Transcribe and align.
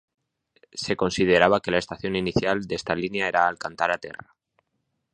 Se 0.73 0.95
consideraba 0.97 1.61
que 1.61 1.69
la 1.69 1.77
estación 1.77 2.15
inicial 2.15 2.63
de 2.65 2.73
esta 2.73 2.95
línea 2.95 3.27
era 3.27 3.47
Alcântara-Terra. 3.47 4.35